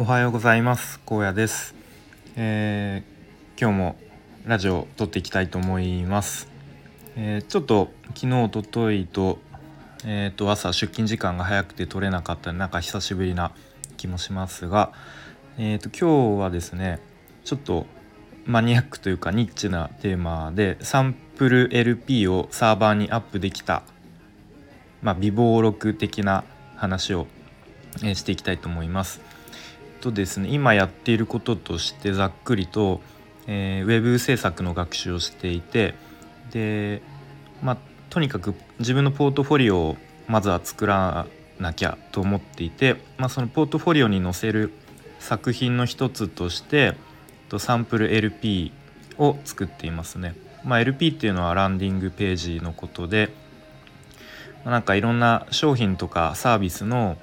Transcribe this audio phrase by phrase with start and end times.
[0.00, 1.00] おはようございます。
[1.04, 1.74] 高野です、
[2.36, 3.96] えー、今日も
[4.46, 6.46] ラジオを撮っていきたいと思います、
[7.16, 9.40] えー、ちょっと昨日おとといと
[10.04, 12.52] えー、と朝出勤時間が早くて撮れなかった。
[12.52, 13.50] なんか久しぶりな
[13.96, 14.92] 気もしますが、
[15.58, 17.00] えー、と今日はですね
[17.44, 17.84] ちょっと
[18.46, 23.82] マニアックというかニッチなテーマでサンプル LP をサーバーにアップできた
[25.02, 26.44] まあ、微暴録的な
[26.76, 27.26] 話を、
[28.04, 29.20] え、していきたいと思います。
[30.00, 33.00] とですね今やっていることとしてざっくりと、
[33.46, 35.94] えー、ウェブ制作の学習をしていて
[36.50, 37.02] で
[37.62, 37.76] まあ
[38.10, 39.96] とにかく自分のポートフォリオを
[40.28, 41.26] まずは作ら
[41.58, 44.72] なきゃと思っていて、まあ、そのポートフォリオに載せる
[45.18, 46.94] 作品の一つとして
[47.58, 48.72] サンプル LP
[49.18, 50.34] を作っていますね。
[50.64, 53.30] まあ、LP っていうのはランディングページのことで
[54.64, 57.16] まなんかいろんな商品とかサービスの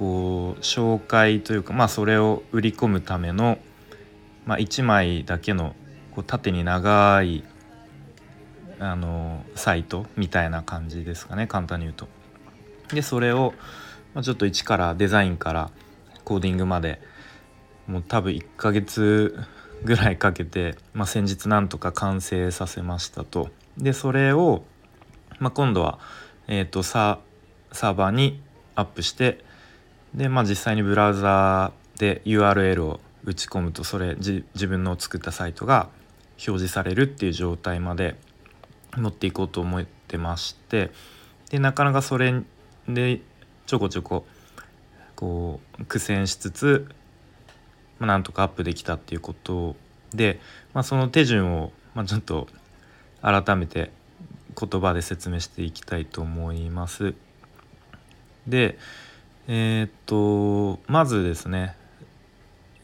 [0.00, 3.58] こう紹介というかまあそれを売り込むための、
[4.46, 5.76] まあ、1枚だけの
[6.14, 7.44] こう縦に長い
[8.78, 12.08] あのサイトみたいな感じですかね簡単に言うと。
[12.94, 13.52] でそれを、
[14.14, 15.70] まあ、ちょっと一からデザインから
[16.24, 16.98] コーディングまで
[17.86, 19.38] もう多分1ヶ月
[19.84, 23.50] ぐらいかけて、まあ、先日なんとか完成させましたと。
[23.76, 24.64] でそれを、
[25.40, 25.98] まあ、今度は、
[26.48, 28.40] えーと、サーバーに
[28.74, 29.44] アップして
[30.14, 35.88] で、まあ、実際にブラウザーで URL を打ち込むとそれ自分の作ったサイトが
[36.36, 38.16] 表示されるっていう状態まで
[38.96, 40.90] 持っていこうと思ってまして
[41.50, 42.42] でなかなかそれ
[42.88, 43.20] で
[43.66, 44.24] ちょこちょこ
[45.14, 46.88] こう苦戦しつつ、
[47.98, 49.76] まあ、なんとかアップできたっていうこと
[50.14, 50.40] で、
[50.72, 52.48] まあ、その手順を、まあ、ちょっと
[53.20, 53.90] 改めて
[54.58, 57.14] 言葉で説明していきたいと思います。
[58.46, 58.78] で
[59.52, 61.74] えー、っとまずですね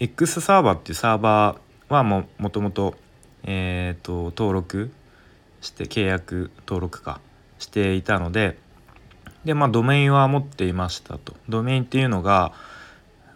[0.01, 2.97] X サーバーっていうサーバーはももともと,、
[3.45, 4.91] えー、と登録
[5.61, 7.21] して契約登録か
[7.61, 8.59] していたので
[9.45, 11.37] でまあドメインは持っていましたと。
[11.49, 12.53] ドメインっていうのが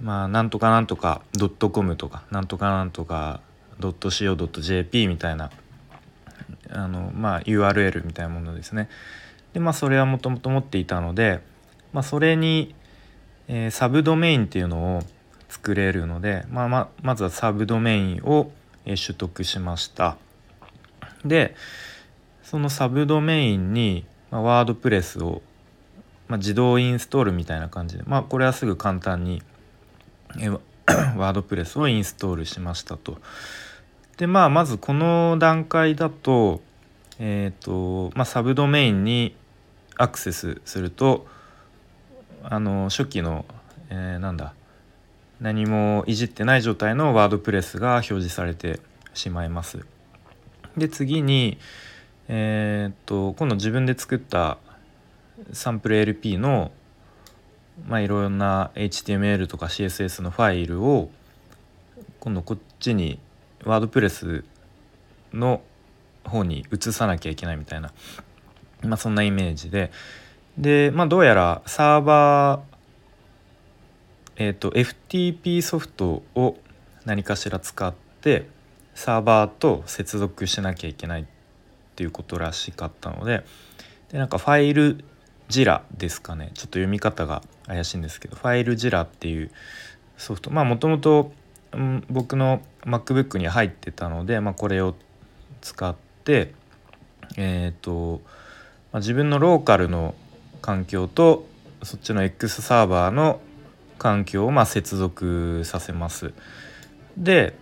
[0.00, 1.22] まあなんとかなんとか
[1.60, 3.40] .com とかなんとかなんとか
[3.78, 5.52] .co.jp みたいな
[6.68, 8.88] あのまあ URL みたいなものですね。
[9.52, 11.48] でまあそれはもともと持っていたので
[11.92, 12.74] まあそれに、
[13.52, 15.02] えー、サブドメインっていうのを
[15.48, 18.52] 作れるので、まあ、ままずはサブドメインを、
[18.86, 20.16] え取得しました
[21.22, 21.54] で
[22.42, 25.42] そのサブドメインに、ま、ワードプレスを、
[26.28, 29.42] まあ、自動インストールみたいな感じで、まあ、これはすぐ簡単に
[30.38, 33.18] え ワードプレスをインストールしましたと。
[34.16, 36.60] でまあまずこの段階だと,、
[37.18, 39.34] えーとまあ、サブドメインに
[39.96, 41.26] アクセスすると
[42.44, 43.44] あの初期の、
[43.90, 44.54] えー、なんだ
[45.40, 48.80] 何もいじってない状態のワードプレスが表示されて
[49.14, 49.86] しまいます。
[50.76, 51.58] で次に、
[52.28, 54.58] えー、っと今度自分で作った
[55.52, 56.70] サンプル LP の
[57.88, 61.10] まあいろんな HTML とか CSS のファイルを
[62.20, 63.18] 今度こっちに
[63.64, 64.44] ワードプレス
[65.32, 65.62] の
[66.24, 67.92] 方に移さなきゃいけないみたいな、
[68.82, 69.90] まあ、そんなイメージで
[70.60, 72.60] で、まあ、どうやらサーバー、
[74.36, 76.58] えーと、FTP ソフトを
[77.06, 78.46] 何かしら使って
[78.94, 81.24] サーバーと接続しなきゃいけないっ
[81.96, 83.42] ていうことらしかったので
[84.12, 85.02] でなんかファイル
[85.48, 86.50] ジラですかね。
[86.54, 89.50] ちょっと読み方が怪しいんですけどファイルジラっていう
[90.16, 90.50] ソフト。
[90.50, 91.32] まあもともと
[92.08, 94.94] 僕の MacBook に入ってたので、まあ、これを
[95.60, 95.94] 使っ
[96.24, 96.52] て
[97.36, 98.20] えっ、ー、と、
[98.92, 100.14] まあ、自分のローカルの
[100.60, 101.46] 環境と
[101.82, 103.40] そっちの X サーバーの
[103.98, 106.32] 環境をま接続させます。
[107.16, 107.54] で、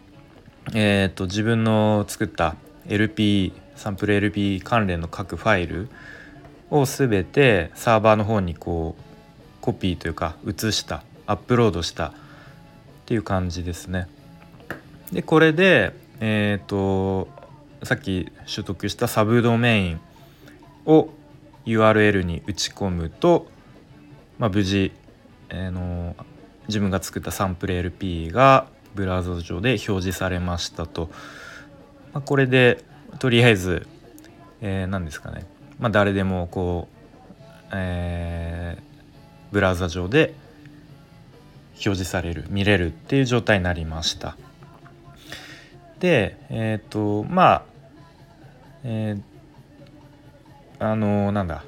[0.75, 2.57] えーと自分の作った
[2.89, 5.89] LP サンプル LP 関連の各ファイル
[6.71, 9.03] を全てサーバーの方にこう
[9.61, 12.13] コピーというか移したアップロードしたっ
[13.07, 14.09] ていう感じですね。
[15.13, 17.29] でこれでえっ、ー、と
[17.85, 20.01] さっき取得したサブドメイン
[20.85, 21.11] を
[21.69, 23.47] URL に打ち込むと、
[24.39, 24.93] まあ、無事、
[25.51, 26.17] えー、の
[26.67, 31.11] 自分が作ったサンプル LP がブラウザ上で表示されましたと、
[32.13, 32.85] まあ、これで
[33.19, 33.87] とりあえず、
[34.61, 35.47] えー、何ですかね、
[35.79, 40.35] まあ、誰でもこう、えー、ブラウザ上で
[41.73, 44.37] 表示される見れるっていう状態になりました。
[46.01, 47.63] でえっ、ー、とまあ
[48.85, 49.28] えっー、
[50.79, 51.65] あのなんだ。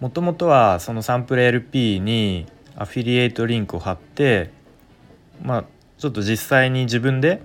[0.00, 4.50] もともとはそのサンプル LP にアフィリエイトリンクを貼って
[5.42, 5.64] まあ
[5.98, 7.42] ちょっと実際に自分で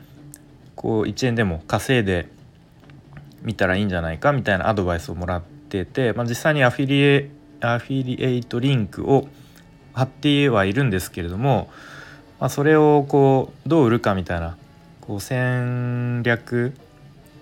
[0.75, 2.29] こう1円でも稼いで
[3.41, 7.29] みたらいいんじゃないかみたいなアドバイスをもらってて、まあ、実際にアフィリエ
[7.59, 9.27] アフィリエイトリンクを
[9.93, 11.69] 貼ってはいるんですけれども、
[12.39, 14.57] まあ、それをこうどう売るかみたいな
[15.01, 16.73] こう戦略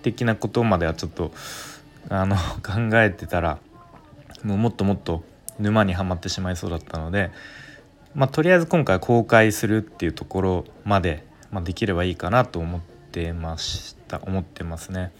[0.02, 1.32] 的なことまではちょっと
[2.08, 3.58] あの 考えてたら
[4.42, 5.24] もうもっともっと
[5.58, 7.30] 沼にはまってしまいそうだったので、
[8.14, 12.80] まあ、とりあえず今回公開するっていうところまで、まあ、できればいいかなと思っ
[13.12, 15.12] てました思ってますね。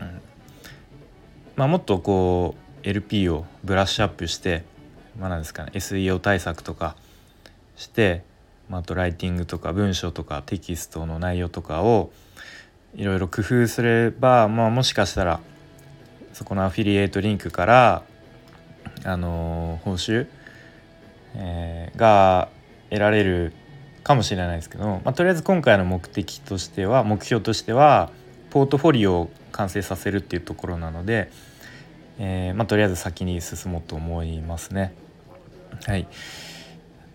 [0.00, 0.20] うん
[1.56, 4.64] まあ、もっとこう LP をブラッシュアップして、
[5.18, 6.96] まあ、なんですかね SEO 対策とか
[7.76, 8.24] して、
[8.68, 12.12] まあ、あとライティングとか文章とかテキストの内容とかを
[12.94, 15.40] いろいろ工夫すれば、まあ、もしかしたら
[16.40, 18.02] そこのアフィリエイトリンクから
[19.04, 20.26] あの報酬、
[21.34, 22.48] えー、が
[22.88, 23.52] 得られる
[24.02, 28.10] かもしれないですけど、まあ、とりあえず今回の目的としては目標としては
[28.48, 31.30] ポートフォリオを完成させるっていうところなので、
[32.18, 34.94] えー、まあ、とりあえず先に進もうと思いますね。
[35.84, 36.08] はい、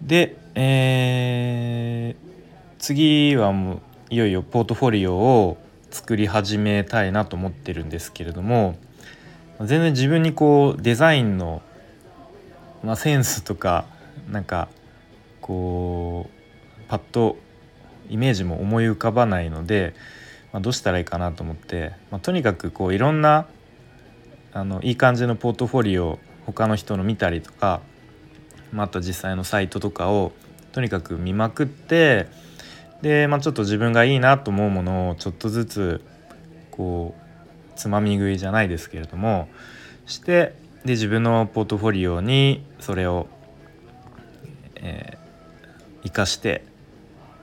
[0.03, 3.81] で、えー、次はもう
[4.11, 5.57] いよいよポートフォリオを
[5.89, 8.75] 作り始めたいなと思ってるんですけれども
[9.59, 11.61] 全然自分にこうデザインの、
[12.83, 13.85] まあ、センスとか
[14.29, 14.67] なんか
[15.41, 17.37] こうパッと
[18.09, 19.93] イメージも思い浮かばないので、
[20.51, 23.47] まあ、どうしたらいいかなと思って、まあ、とにかくこういろんな
[24.53, 27.81] あのいい感じのポートフォリオを他の人の見たりとか、
[28.71, 30.31] まあ、あと実際のサイトとかを
[30.71, 32.27] とにかく見まくって
[33.01, 36.01] で、まあ、ちょっと自分がいいなと思うものをちょっとずつ
[36.71, 37.24] こう
[37.75, 39.47] つまみ食いじゃないですけれども
[40.05, 43.27] してで自分のポートフォリオにそれを、
[44.75, 46.63] えー、生かして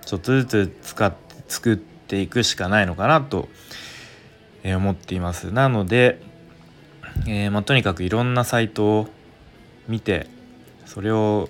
[0.05, 3.49] ちょっとずつ使って作っていくしかないのかなと、
[4.64, 5.50] 思っています。
[5.50, 6.20] なので、
[7.26, 9.08] えー、まあ、とにかくいろんなサイトを
[9.88, 10.29] 見て
[10.87, 11.49] それを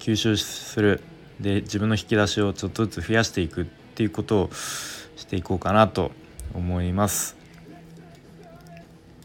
[0.00, 1.02] 吸収する
[1.40, 6.10] で自分の引き出しをちょっとずつ増やしていくっていうことをしていこうかなと
[6.54, 7.36] 思います。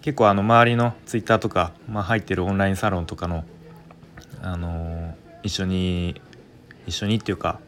[0.02, 3.44] 結構あの周りのツイッターとか、まあ、入ってるオンラインサロンとかの、
[4.42, 6.20] あの、一緒に
[6.88, 7.60] 一緒にっていうか、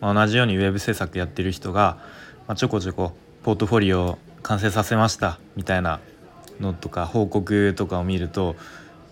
[0.00, 1.98] まあ、同じようにウェブ制作やってる人が、
[2.46, 3.12] まあ、ちょこちょこ
[3.42, 6.00] ポートフォリオ完成させましたみたいな
[6.60, 8.56] のとか報告とかを見ると、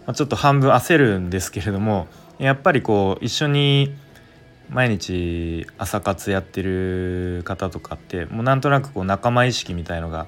[0.06, 2.06] まあ、ちょっと半分焦るんですけれども
[2.38, 3.94] やっぱりこう一緒に
[4.68, 10.26] 毎日朝活やってる方とかってもうなんとなくこう仲間意識みたいのが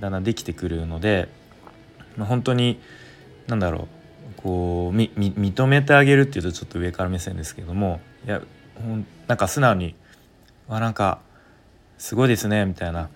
[0.00, 1.28] だんだんできてくるので、
[2.18, 2.80] 本当に
[3.46, 3.88] 何だろ
[4.38, 8.42] うこう認めてあげるっていうとちょっと上から目線ですけどもいや
[8.76, 9.94] ほんなんか素直に
[10.68, 11.20] 「あなんか
[11.98, 13.08] すごいですね」みたいな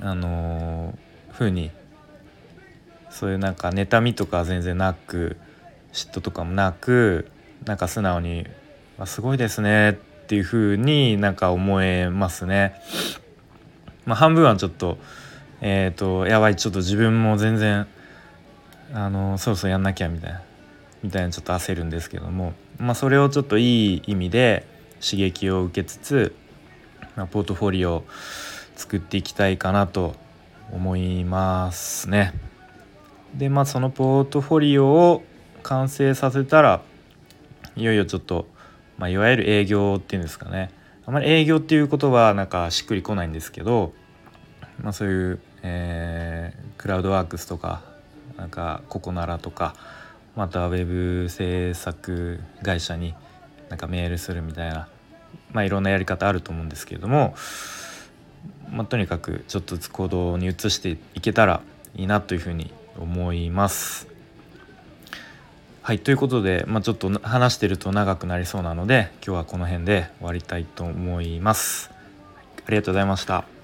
[0.00, 1.70] あのー、風に
[3.10, 5.36] そういうなんか妬みとか全然なく
[5.92, 7.30] 嫉妬とかもなく
[7.64, 8.46] なんか素直に
[9.06, 9.94] 「すごいですね」っ
[10.26, 12.80] ていう風になんか思えますね。
[14.06, 14.98] まあ、半分はちょっと
[15.60, 17.86] えっ、ー、とやばいちょっと自分も全然
[18.92, 20.42] あのそろそろやんなきゃみたいな
[21.02, 24.66] みたいなちょっと焦るんですけども、まあ、それをちょっといい意味で
[25.00, 26.34] 刺激を受けつつ、
[27.16, 28.04] まあ、ポートフォリオを
[28.76, 30.14] 作っていきたいかなと
[30.72, 32.32] 思いますね。
[33.34, 35.22] でまあそのポートフォリオを
[35.62, 36.82] 完成させたら
[37.76, 38.48] いよいよちょっと、
[38.98, 40.72] まあ、いわゆる営業っていうんですかね
[41.06, 43.92] あまり営業っていうことはなんかしっくりこないんですけど、
[44.82, 47.82] まあ、そういうえー、クラウドワークスとか
[48.36, 49.74] なんかココナラとか
[50.36, 53.14] またウェブ制作会社に
[53.68, 54.88] なんかメールするみたいな、
[55.52, 57.34] まあ、いろんなやり方あると思うんですけれども、
[58.70, 61.60] まあ、とにかくちょっとずつ行動に移していけたら
[61.94, 64.08] いいなというふうに思います。
[65.82, 71.90] はいということで、まあ、ちょっと話してると長くなりそうなので今日はこの辺で終わりたいと思います。
[72.66, 73.59] ありがとうございました。